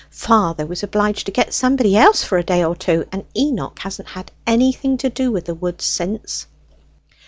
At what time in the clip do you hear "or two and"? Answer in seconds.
2.63-3.23